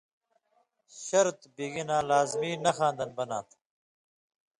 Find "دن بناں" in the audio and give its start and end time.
2.97-3.43